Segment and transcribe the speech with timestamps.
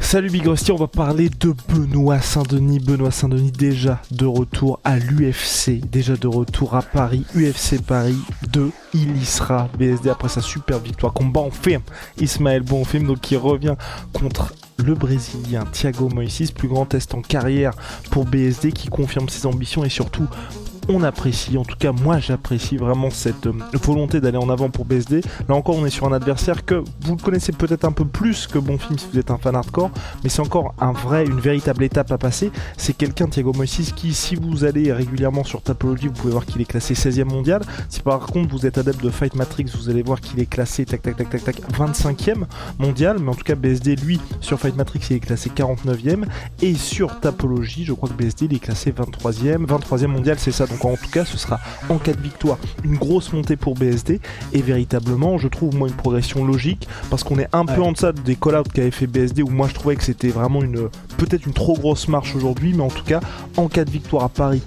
[0.00, 2.80] Salut Big on va parler de Benoît Saint-Denis.
[2.80, 8.18] Benoît Saint-Denis déjà de retour à l'UFC, déjà de retour à Paris, UFC Paris
[8.52, 8.70] 2.
[8.94, 9.12] Il
[9.78, 11.82] BSD après sa super victoire combat en film.
[12.18, 13.76] Ismaël Bonfim donc qui revient
[14.12, 17.72] contre le Brésilien Thiago Moises, plus grand test en carrière
[18.10, 20.26] pour BSD qui confirme ses ambitions et surtout
[20.88, 24.84] on apprécie, en tout cas moi j'apprécie vraiment cette euh, volonté d'aller en avant pour
[24.84, 25.20] BSD.
[25.48, 28.58] Là encore on est sur un adversaire que vous connaissez peut-être un peu plus que
[28.58, 29.90] Bonfim si vous êtes un fan hardcore,
[30.22, 32.50] mais c'est encore un vrai, une véritable étape à passer.
[32.76, 36.60] C'est quelqu'un, Thiago Moises, qui si vous allez régulièrement sur Tapology, vous pouvez voir qu'il
[36.62, 37.62] est classé 16e mondial.
[37.88, 40.84] Si par contre vous êtes adepte de Fight Matrix, vous allez voir qu'il est classé
[40.86, 42.44] tac tac tac tac tac 25e
[42.78, 46.24] mondial, mais en tout cas BSD lui sur Fight Matrix il est classé 49e
[46.62, 50.66] et sur Tapology, je crois que BSD il est classé 23e, 23e mondial, c'est ça.
[50.86, 54.20] En tout cas, ce sera en cas de victoire une grosse montée pour BSD.
[54.52, 58.12] Et véritablement, je trouve moi une progression logique parce qu'on est un peu en deçà
[58.12, 61.52] des call-outs qu'avait fait BSD où moi je trouvais que c'était vraiment une peut-être une
[61.52, 63.20] trop grosse marche aujourd'hui, mais en tout cas,
[63.56, 64.62] en cas de victoire à Paris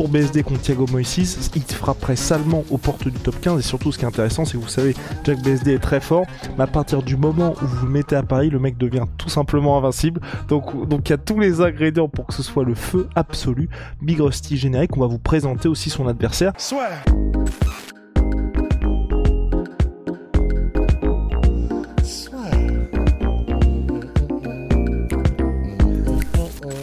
[0.00, 3.92] pour BSD contre Thiago Moises, il frapperait salement aux portes du top 15 et surtout
[3.92, 6.24] ce qui est intéressant c'est que vous savez Jack BSD est très fort
[6.56, 9.28] mais à partir du moment où vous le mettez à Paris le mec devient tout
[9.28, 10.22] simplement invincible.
[10.48, 13.68] Donc donc il y a tous les ingrédients pour que ce soit le feu absolu.
[14.00, 16.54] Big Rusty générique on va vous présenter aussi son adversaire.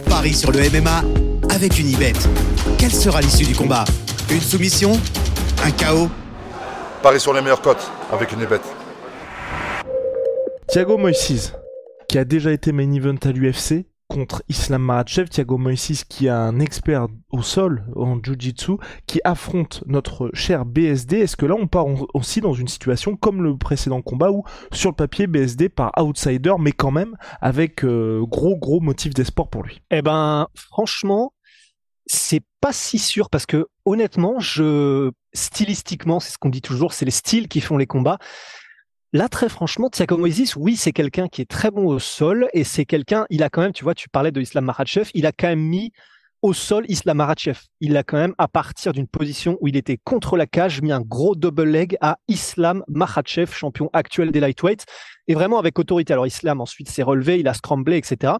[0.08, 1.27] Paris sur le MMA
[1.58, 2.12] avec une Ibet.
[2.78, 3.84] Quelle sera l'issue du combat?
[4.30, 4.92] Une soumission?
[5.64, 6.08] Un chaos?
[7.02, 8.62] Paris sur les meilleures cotes avec une bête.
[10.68, 11.54] Thiago Moises
[12.08, 16.30] qui a déjà été main event à l'UFC contre Islam Makhachev, Thiago Moises qui est
[16.30, 18.74] un expert au sol en jiu-jitsu
[19.08, 21.18] qui affronte notre cher BSD.
[21.18, 24.90] Est-ce que là on part aussi dans une situation comme le précédent combat où sur
[24.90, 29.64] le papier BSD par outsider mais quand même avec euh, gros gros motif d'espoir pour
[29.64, 29.82] lui?
[29.90, 31.32] Eh ben franchement
[32.08, 37.04] c'est pas si sûr parce que honnêtement, je stylistiquement, c'est ce qu'on dit toujours, c'est
[37.04, 38.18] les styles qui font les combats.
[39.12, 42.64] Là, très franchement, Thiago Moises, oui, c'est quelqu'un qui est très bon au sol et
[42.64, 44.70] c'est quelqu'un, il a quand même, tu vois, tu parlais de Islam
[45.14, 45.92] il a quand même mis
[46.42, 47.58] au sol Islam Makhachev.
[47.80, 50.92] Il a quand même, à partir d'une position où il était contre la cage, mis
[50.92, 54.84] un gros double leg à Islam Makhachev, champion actuel des lightweights,
[55.26, 56.12] et vraiment avec autorité.
[56.12, 58.34] Alors Islam ensuite s'est relevé, il a scramblé, etc.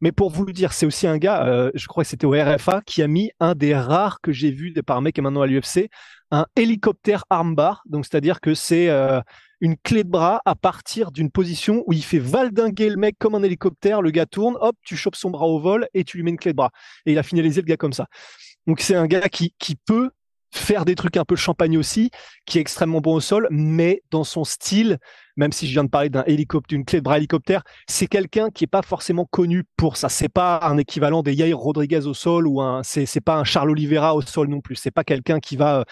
[0.00, 2.30] Mais pour vous le dire, c'est aussi un gars, euh, je crois que c'était au
[2.30, 5.22] RFA, qui a mis un des rares que j'ai vu par un mec qui est
[5.22, 5.90] maintenant à l'UFC,
[6.30, 7.82] un hélicoptère armbar.
[7.86, 9.20] Donc, c'est-à-dire que c'est euh,
[9.60, 13.34] une clé de bras à partir d'une position où il fait valdinguer le mec comme
[13.34, 14.02] un hélicoptère.
[14.02, 16.38] Le gars tourne, hop, tu chopes son bras au vol et tu lui mets une
[16.38, 16.70] clé de bras.
[17.06, 18.06] Et il a finalisé le gars comme ça.
[18.66, 20.10] Donc, c'est un gars qui, qui peut
[20.52, 22.10] faire des trucs un peu champagne aussi,
[22.46, 24.98] qui est extrêmement bon au sol, mais dans son style,
[25.36, 28.50] même si je viens de parler d'un hélicoptère, d'une clé de bras hélicoptère, c'est quelqu'un
[28.50, 30.08] qui est pas forcément connu pour ça.
[30.08, 33.44] C'est pas un équivalent des Yair Rodriguez au sol ou un, c'est, c'est pas un
[33.44, 34.76] Charles Oliveira au sol non plus.
[34.76, 35.84] C'est pas quelqu'un qui va euh,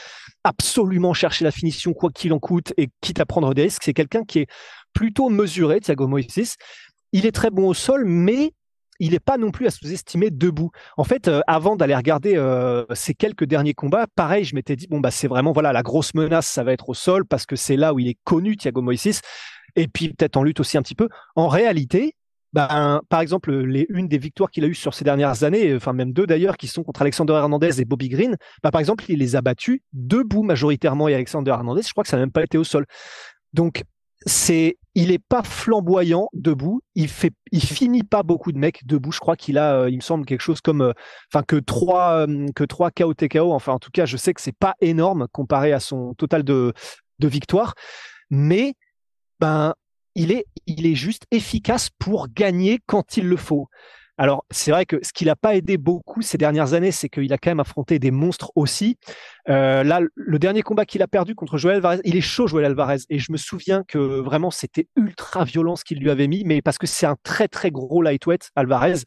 [0.42, 3.82] absolument chercher la finition quoi qu'il en coûte et quitte à prendre des risques.
[3.84, 4.46] C'est quelqu'un qui est
[4.92, 6.56] plutôt mesuré, Thiago Moises.
[7.12, 8.52] Il est très bon au sol, mais
[8.98, 10.70] il n'est pas non plus à sous-estimer debout.
[10.96, 14.86] En fait, euh, avant d'aller regarder euh, ces quelques derniers combats, pareil, je m'étais dit
[14.88, 17.56] bon bah c'est vraiment voilà la grosse menace, ça va être au sol parce que
[17.56, 19.20] c'est là où il est connu, Thiago Moises,
[19.74, 21.08] et puis peut-être en lutte aussi un petit peu.
[21.34, 22.14] En réalité,
[22.52, 23.50] ben, par exemple,
[23.90, 26.68] une des victoires qu'il a eues sur ces dernières années, enfin même deux d'ailleurs, qui
[26.68, 30.42] sont contre Alexander Hernandez et Bobby Green, bah, par exemple, il les a battus debout
[30.42, 32.86] majoritairement et Alexander Hernandez, je crois que ça n'a même pas été au sol.
[33.52, 33.82] Donc
[34.26, 39.12] c'est il est pas flamboyant debout, il fait il finit pas beaucoup de mecs debout,
[39.12, 40.92] je crois qu'il a euh, il me semble quelque chose comme euh,
[41.32, 44.40] enfin que trois euh, que trois KO TKO, enfin en tout cas, je sais que
[44.40, 46.72] c'est pas énorme comparé à son total de
[47.20, 47.74] de victoires,
[48.30, 48.74] mais
[49.38, 49.74] ben
[50.16, 53.68] il est il est juste efficace pour gagner quand il le faut.
[54.18, 57.32] Alors, c'est vrai que ce qui l'a pas aidé beaucoup ces dernières années, c'est qu'il
[57.32, 58.96] a quand même affronté des monstres aussi.
[59.48, 62.64] Euh, là, le dernier combat qu'il a perdu contre Joël Alvarez, il est chaud, Joël
[62.64, 63.00] Alvarez.
[63.10, 66.62] Et je me souviens que vraiment, c'était ultra violent ce qu'il lui avait mis, mais
[66.62, 69.00] parce que c'est un très, très gros lightweight, Alvarez.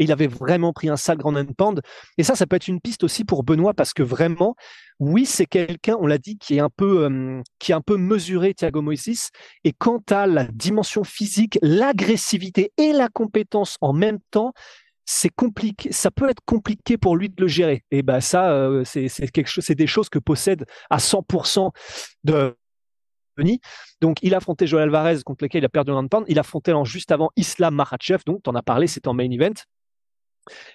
[0.00, 1.82] Et il avait vraiment pris un sale grand pound.
[2.16, 4.56] Et ça, ça peut être une piste aussi pour Benoît parce que vraiment,
[4.98, 7.98] oui, c'est quelqu'un, on l'a dit, qui est un peu, euh, qui est un peu
[7.98, 9.28] mesuré, Thiago Moïse.
[9.62, 14.54] Et quant à la dimension physique, l'agressivité et la compétence en même temps,
[15.04, 17.84] c'est compliqué, ça peut être compliqué pour lui de le gérer.
[17.90, 21.72] Et ben ça, euh, c'est quelque chose, c'est des choses que possède à 100%
[22.24, 22.56] de
[24.00, 26.24] donc, il a affronté Joel Alvarez contre lequel il a perdu un pound.
[26.28, 29.14] Il a affronté en juste avant Islam Makhachev, donc tu en as parlé, c'était en
[29.14, 29.54] main event.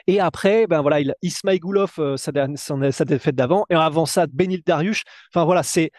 [0.07, 3.66] Et après, ben voilà, il, Ismail Goulov, euh, sa, sa, défaite d'avant.
[3.69, 5.04] Et avant ça, Benil Dariush.
[5.33, 5.92] Enfin voilà, c'est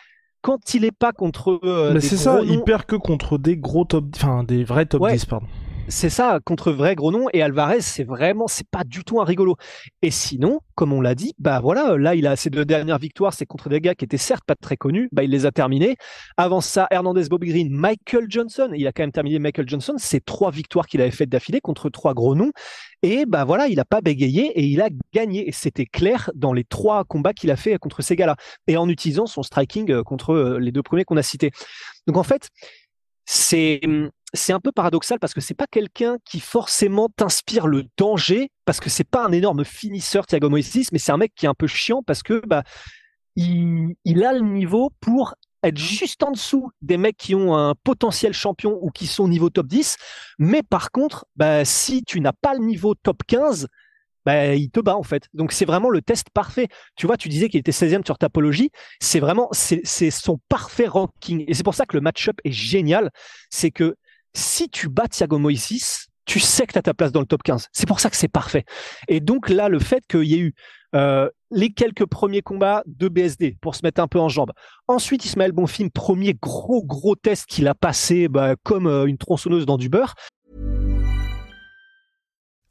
[0.42, 1.60] quand il est pas contre.
[1.64, 5.08] Euh, Mais c'est ça, il perd que contre des gros top, enfin des vrais top
[5.08, 5.46] 10, pardon.
[5.88, 7.28] C'est ça, contre vrai gros nom.
[7.32, 9.54] Et Alvarez, c'est vraiment, c'est pas du tout un rigolo.
[10.02, 13.32] Et sinon, comme on l'a dit, bah voilà, là, il a ses deux dernières victoires,
[13.32, 15.94] c'est contre des gars qui étaient certes pas très connus, bah il les a terminés.
[16.36, 18.70] Avant ça, Hernandez, Bobby Green, Michael Johnson.
[18.74, 19.94] Il a quand même terminé Michael Johnson.
[19.96, 22.50] C'est trois victoires qu'il avait faites d'affilée contre trois gros noms.
[23.02, 25.48] Et bah voilà, il a pas bégayé et il a gagné.
[25.48, 28.34] Et c'était clair dans les trois combats qu'il a fait contre ces gars-là.
[28.66, 31.52] Et en utilisant son striking euh, contre euh, les deux premiers qu'on a cités.
[32.08, 32.48] Donc en fait,
[33.24, 33.80] c'est
[34.34, 38.80] c'est un peu paradoxal parce que c'est pas quelqu'un qui forcément t'inspire le danger parce
[38.80, 41.54] que c'est pas un énorme finisseur Thiago Moïse, mais c'est un mec qui est un
[41.54, 42.62] peu chiant parce que bah
[43.36, 48.32] il, a le niveau pour être juste en dessous des mecs qui ont un potentiel
[48.32, 49.96] champion ou qui sont au niveau top 10.
[50.38, 53.68] Mais par contre, bah, si tu n'as pas le niveau top 15,
[54.24, 55.28] bah, il te bat en fait.
[55.34, 56.68] Donc c'est vraiment le test parfait.
[56.96, 58.70] Tu vois, tu disais qu'il était 16e sur Tapologie.
[59.00, 61.44] C'est vraiment, son parfait ranking.
[61.46, 63.10] Et c'est pour ça que le match-up est génial.
[63.50, 63.96] C'est que
[64.36, 67.42] si tu bats Thiago Moïse, tu sais que tu as ta place dans le top
[67.42, 67.68] 15.
[67.72, 68.64] C'est pour ça que c'est parfait.
[69.08, 70.54] Et donc là, le fait qu'il y ait eu
[70.94, 74.52] euh, les quelques premiers combats de BSD pour se mettre un peu en jambe.
[74.88, 79.66] Ensuite, Ismaël Bonfim, premier gros gros test qu'il a passé bah, comme euh, une tronçonneuse
[79.66, 80.14] dans du beurre.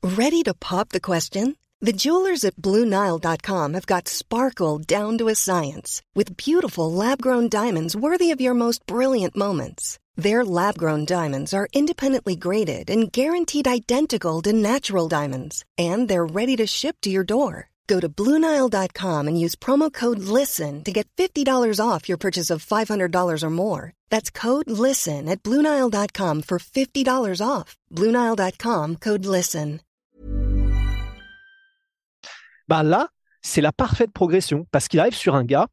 [0.04, 1.56] Ready to pop the question?
[1.82, 7.96] The jewelers at BlueNile.com have got sparkle down to a science with beautiful lab-grown diamonds
[7.96, 9.98] worthy of your most brilliant moments.
[10.16, 16.26] Their lab grown diamonds are independently graded and guaranteed identical to natural diamonds, and they're
[16.26, 17.72] ready to ship to your door.
[17.88, 22.66] Go to Bluenile.com and use promo code LISTEN to get $50 off your purchase of
[22.66, 23.94] $500 or more.
[24.10, 27.78] That's code LISTEN at Bluenile.com for $50 off.
[27.92, 29.82] Bluenile.com code LISTEN.
[32.68, 33.10] Bah là,
[33.44, 35.68] c'est la parfaite progression parce qu'il arrive sur un gars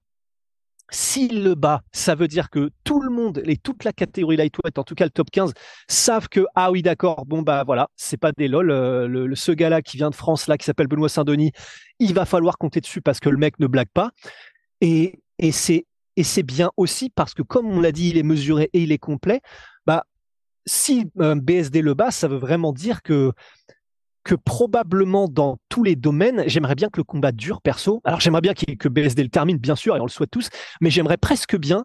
[0.94, 4.78] S'il le bat, ça veut dire que tout le monde et toute la catégorie lightweight,
[4.78, 5.54] en tout cas le top 15,
[5.88, 8.70] savent que ah oui d'accord, bon bah voilà, c'est pas des lol.
[8.70, 11.52] Euh, ce gars-là qui vient de France là, qui s'appelle Benoît Saint-Denis,
[11.98, 14.10] il va falloir compter dessus parce que le mec ne blague pas.
[14.82, 15.86] Et, et c'est
[16.16, 18.92] et c'est bien aussi parce que comme on l'a dit, il est mesuré et il
[18.92, 19.40] est complet.
[19.86, 20.04] Bah
[20.66, 23.32] si euh, BSD le bat, ça veut vraiment dire que
[24.24, 28.00] que probablement dans tous les domaines, j'aimerais bien que le combat dure perso.
[28.04, 30.48] Alors j'aimerais bien que BSD le termine, bien sûr, et on le souhaite tous,
[30.80, 31.84] mais j'aimerais presque bien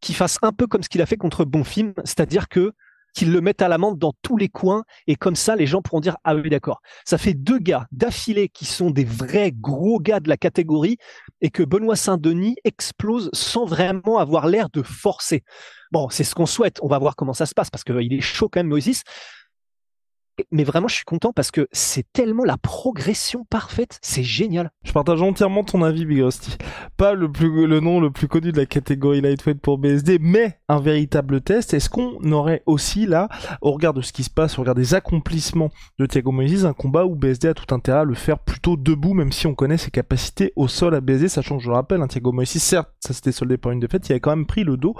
[0.00, 2.72] qu'il fasse un peu comme ce qu'il a fait contre Bonfim, c'est-à-dire que
[3.16, 6.00] qu'il le mette à l'amende dans tous les coins et comme ça les gens pourront
[6.00, 6.82] dire ah oui d'accord.
[7.06, 10.98] Ça fait deux gars d'affilée qui sont des vrais gros gars de la catégorie
[11.40, 15.44] et que Benoît Saint-Denis explose sans vraiment avoir l'air de forcer.
[15.92, 16.78] Bon c'est ce qu'on souhaite.
[16.82, 19.02] On va voir comment ça se passe parce qu'il est chaud quand même Moïse
[20.50, 24.70] mais vraiment, je suis content parce que c'est tellement la progression parfaite, c'est génial.
[24.84, 26.24] Je partage entièrement ton avis, Big.
[26.96, 31.40] Pas le nom le plus connu de la catégorie lightweight pour BSD, mais un véritable
[31.40, 31.74] test.
[31.74, 33.28] Est-ce qu'on aurait aussi là,
[33.60, 36.72] au regard de ce qui se passe, au regard des accomplissements de Thiago Moïse, un
[36.72, 39.78] combat où BSD a tout intérêt à le faire plutôt debout, même si on connaît
[39.78, 42.90] ses capacités au sol à BSD, sachant que je le rappelle, hein, Thiago Moïse, certes,
[43.00, 44.94] ça s'était soldé par une défaite, il a quand même pris le dos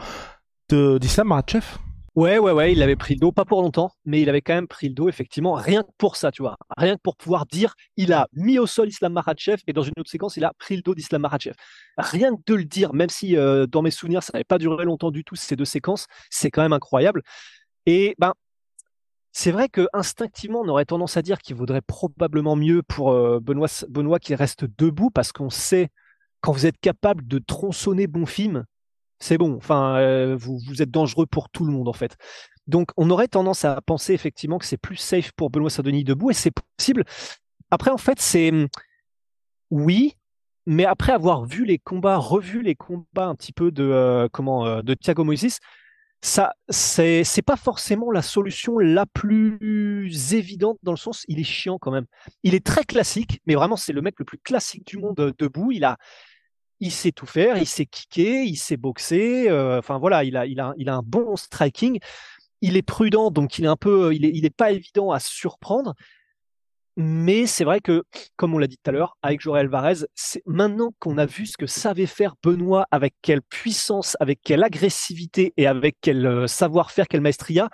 [0.71, 1.79] d'Islam Makhachev
[2.17, 4.55] Ouais, ouais, ouais, il avait pris le dos, pas pour longtemps, mais il avait quand
[4.55, 6.57] même pris le dos, effectivement, rien que pour ça, tu vois.
[6.75, 9.93] Rien que pour pouvoir dire, il a mis au sol Islam Makhachev et dans une
[9.99, 11.55] autre séquence, il a pris le dos d'Islam Makhachev.
[11.99, 14.87] Rien que de le dire, même si euh, dans mes souvenirs, ça n'avait pas duré
[14.87, 17.23] longtemps du tout, ces deux séquences, c'est quand même incroyable.
[17.85, 18.33] Et ben,
[19.33, 23.41] c'est vrai que instinctivement, on aurait tendance à dire qu'il vaudrait probablement mieux pour euh,
[23.41, 25.91] Benoît, Benoît qu'il reste debout parce qu'on sait
[26.41, 28.65] quand vous êtes capable de tronçonner bon film,
[29.19, 29.57] c'est bon.
[29.57, 32.17] Enfin, euh, vous, vous êtes dangereux pour tout le monde en fait.
[32.67, 36.31] Donc, on aurait tendance à penser effectivement que c'est plus safe pour Benoît Saint-Denis debout,
[36.31, 37.05] et c'est possible.
[37.71, 38.53] Après, en fait, c'est
[39.71, 40.15] oui,
[40.67, 44.67] mais après avoir vu les combats, revu les combats un petit peu de euh, comment
[44.67, 45.59] euh, de Thiago Moises,
[46.23, 51.45] ça c'est c'est pas forcément la solution la plus évidente dans le sens il est
[51.45, 52.07] chiant quand même.
[52.43, 55.71] Il est très classique, mais vraiment c'est le mec le plus classique du monde debout.
[55.73, 55.99] Il a
[56.81, 59.49] il sait tout faire, il sait kicker, il sait boxer.
[59.49, 61.99] Euh, enfin voilà, il a, il, a, il a un bon striking.
[62.63, 65.21] Il est prudent, donc il est un peu, il est, il est pas évident à
[65.21, 65.95] surprendre.
[66.97, 68.05] mais c'est vrai que,
[68.37, 71.45] comme on l'a dit tout à l'heure, avec Joré Alvarez, c'est maintenant qu'on a vu
[71.47, 76.47] ce que savait faire Benoît, avec quelle puissance, avec quelle agressivité et avec quel euh,
[76.47, 77.69] savoir-faire, quelle maestria,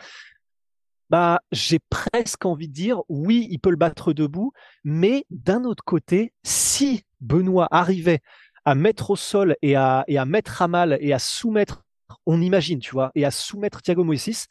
[1.09, 5.85] bah, j'ai presque envie de dire, oui, il peut le battre debout, mais d'un autre
[5.85, 8.21] côté, si Benoît arrivait
[8.64, 11.83] à mettre au sol et à, et à mettre à mal et à soumettre,
[12.26, 14.47] on imagine, tu vois, et à soumettre Thiago Moïse,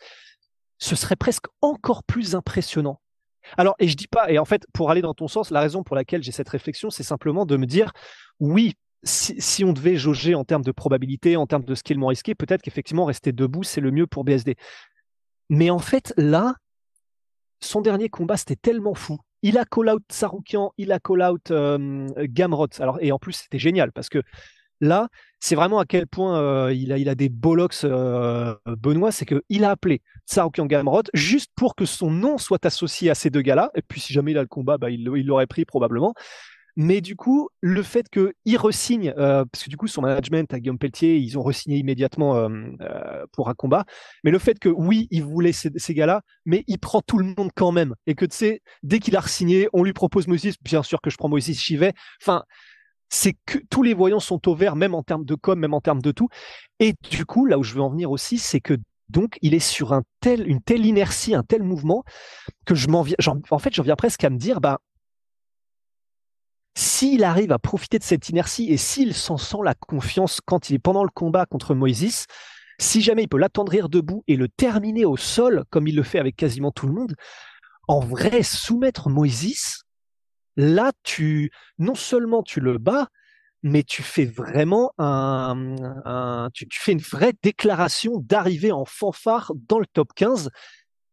[0.77, 2.99] ce serait presque encore plus impressionnant.
[3.57, 5.83] Alors, et je dis pas, et en fait, pour aller dans ton sens, la raison
[5.83, 7.91] pour laquelle j'ai cette réflexion, c'est simplement de me dire,
[8.39, 12.61] oui, si, on devait jauger en termes de probabilité, en termes de ce risqué, peut-être
[12.61, 14.55] qu'effectivement rester debout, c'est le mieux pour BSD.
[15.49, 16.55] Mais en fait, là,
[17.59, 19.17] son dernier combat, c'était tellement fou.
[19.43, 22.67] Il a call out Saroukian, il a call out euh, Gamrot.
[22.79, 24.21] Alors, et en plus, c'était génial parce que
[24.81, 29.63] là, c'est vraiment à quel point euh, il, a, des bollocks, euh, Benoît, c'est qu'il
[29.63, 33.71] a appelé Saroukian Gamrot juste pour que son nom soit associé à ces deux gars-là.
[33.75, 36.13] Et puis, si jamais il a le combat, bah, il l'aurait pris probablement.
[36.75, 40.59] Mais du coup, le fait qu'il re-signe, euh, parce que du coup, son management à
[40.59, 42.49] Guillaume Pelletier, ils ont re-signé immédiatement euh,
[42.81, 43.85] euh, pour un combat.
[44.23, 47.49] Mais le fait que, oui, il voulait ces, gars-là, mais il prend tout le monde
[47.55, 47.95] quand même.
[48.07, 51.09] Et que, tu sais, dès qu'il a re-signé, on lui propose Moïse, bien sûr que
[51.09, 51.93] je prends Moïse Chivet.
[52.21, 52.43] Enfin,
[53.09, 55.81] c'est que tous les voyants sont au vert, même en termes de com, même en
[55.81, 56.29] termes de tout.
[56.79, 58.77] Et du coup, là où je veux en venir aussi, c'est que
[59.11, 62.05] donc, il est sur un tel, une telle inertie, un tel mouvement
[62.65, 63.17] que je m'en viens,
[63.49, 64.79] en fait, j'en viens presque à me dire, bah,
[67.01, 70.75] s'il arrive à profiter de cette inertie et s'il s'en sent la confiance quand il
[70.75, 72.27] est pendant le combat contre Moïse,
[72.77, 76.19] si jamais il peut l'attendrir debout et le terminer au sol, comme il le fait
[76.19, 77.15] avec quasiment tout le monde,
[77.87, 79.81] en vrai, soumettre Moïse,
[80.55, 83.07] là, tu, non seulement tu le bats,
[83.63, 84.91] mais tu fais vraiment
[86.71, 90.51] fais une vraie déclaration d'arriver en fanfare dans le top 15,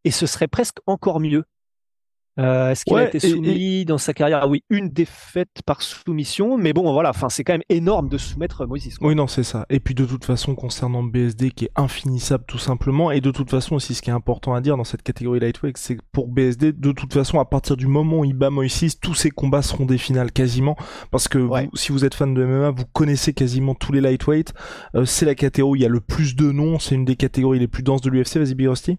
[0.05, 1.45] et ce serait presque encore mieux.
[2.39, 4.41] Euh, est-ce qu'il a été soumis dans sa carrière?
[4.43, 8.19] Ah Oui, une défaite par soumission, mais bon, voilà, enfin, c'est quand même énorme de
[8.19, 8.97] soumettre Moïse.
[9.01, 9.67] Oui, non, c'est ça.
[9.71, 13.51] Et puis de toute façon, concernant BSD, qui est infinissable tout simplement, et de toute
[13.51, 16.29] façon aussi, ce qui est important à dire dans cette catégorie lightweight, c'est que pour
[16.29, 19.63] BSD, de toute façon, à partir du moment où il bat Moïse, tous ses combats
[19.63, 20.77] seront des finales quasiment,
[21.11, 24.53] parce que si vous êtes fan de MMA, vous connaissez quasiment tous les lightweight.
[24.95, 27.17] Euh, c'est la catégorie où il y a le plus de noms, c'est une des
[27.17, 28.37] catégories les plus denses de l'UFC.
[28.37, 28.99] Vas-y, Birosti.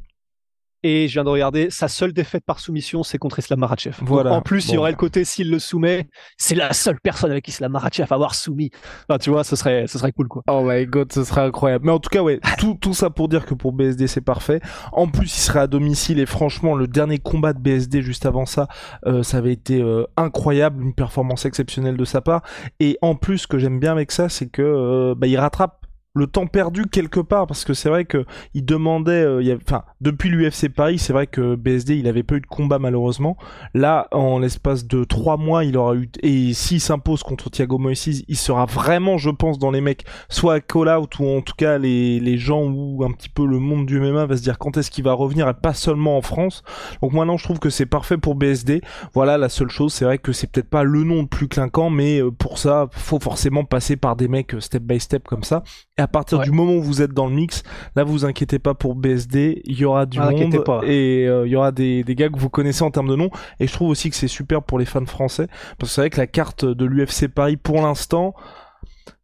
[0.84, 3.98] Et je viens de regarder, sa seule défaite par soumission, c'est contre Islam Makhachev.
[4.02, 4.34] Voilà.
[4.34, 6.08] en plus, il y aurait le côté s'il le soumet,
[6.38, 8.72] c'est la seule personne avec Islam Makhachev à avoir soumis.
[9.10, 10.44] Enfin, tu vois, ce serait, ce serait cool, quoi.
[10.50, 11.86] Oh my god, ce serait incroyable.
[11.86, 14.62] Mais en tout cas, ouais, tout, tout ça pour dire que pour BSD, c'est parfait.
[14.92, 18.46] En plus, il serait à domicile et franchement, le dernier combat de BSD juste avant
[18.46, 18.68] ça,
[19.06, 22.42] euh, ça avait été euh, incroyable, une performance exceptionnelle de sa part.
[22.80, 25.79] Et en plus, ce que j'aime bien avec ça, c'est que euh, bah, il rattrape
[26.16, 30.30] le temps perdu quelque part parce que c'est vrai que il demandait euh, enfin depuis
[30.30, 33.38] l'UFC Paris c'est vrai que BSD il avait pas eu de combat malheureusement.
[33.74, 38.24] Là en l'espace de trois mois il aura eu et s'il s'impose contre Thiago Moïse
[38.28, 40.06] il sera vraiment je pense dans les mecs.
[40.30, 43.46] Soit à call out ou en tout cas les, les gens ou un petit peu
[43.46, 46.18] le monde du MMA va se dire quand est-ce qu'il va revenir et pas seulement
[46.18, 46.64] en France.
[47.02, 48.82] Donc maintenant je trouve que c'est parfait pour BSD
[49.14, 51.90] voilà la seule chose c'est vrai que c'est peut-être pas le nom le plus clinquant
[51.90, 55.44] mais euh, pour ça faut forcément passer par des mecs euh, step by step comme
[55.44, 55.64] ça
[56.00, 57.62] et à partir du moment où vous êtes dans le mix,
[57.98, 60.54] là vous inquiétez pas pour BSD, il y aura du monde
[60.86, 63.30] et euh, il y aura des, des gars que vous connaissez en termes de nom.
[63.60, 66.10] Et je trouve aussi que c'est super pour les fans français parce que c'est vrai
[66.10, 68.34] que la carte de l'UFC Paris pour l'instant.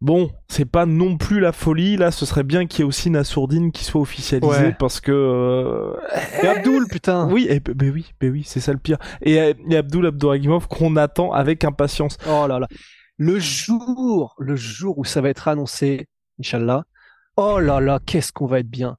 [0.02, 1.96] Bon, c'est pas non plus la folie.
[1.96, 5.12] Là, ce serait bien qu'il y ait aussi Nassourdine qui soit officialisé parce que.
[5.14, 5.94] Euh...
[6.44, 7.32] Et Abdul, putain.
[7.32, 8.98] Oui, et, mais oui, mais oui, c'est ça le pire.
[9.22, 9.36] Et,
[9.70, 12.18] et Abdul Abdouragimov qu'on attend avec impatience.
[12.28, 12.68] Oh là là.
[13.18, 16.08] Le jour, le jour où ça va être annoncé,
[16.40, 16.84] Inch'Allah.
[17.38, 18.98] Oh là là, qu'est-ce qu'on va être bien.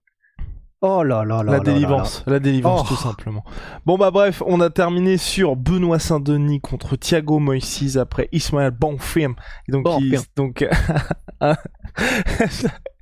[0.83, 1.52] Oh là là là.
[1.52, 2.88] La délivrance, la délivrance oh.
[2.88, 3.45] tout simplement.
[3.87, 9.35] Bon bah bref, on a terminé sur Benoît Saint-Denis contre Thiago Moïse après Ismaël Bonfim.
[9.69, 9.87] Donc,
[10.37, 10.69] donc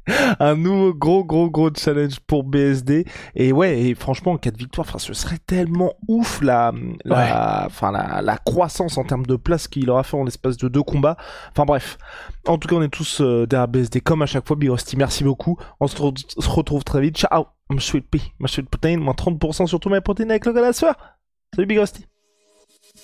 [0.40, 4.58] un nouveau gros gros gros challenge pour BSD et ouais et franchement en cas de
[4.58, 6.72] victoire enfin ce serait tellement ouf la
[7.04, 10.68] la enfin la, la, croissance en termes de place qu'il aura fait en l'espace de
[10.68, 11.16] deux combats.
[11.50, 11.98] Enfin bref.
[12.46, 14.56] En tout cas on est tous euh, derrière BSD comme à chaque fois.
[14.56, 15.56] Big merci beaucoup.
[15.80, 17.16] On se, retrouve très vite.
[17.16, 20.52] Ciao ma sweet pea ma sweet protein moins 30% sur tous mes protéines avec le
[20.52, 21.80] gars salut Big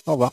[0.06, 0.32] au revoir